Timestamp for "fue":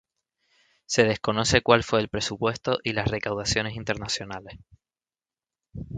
1.83-1.99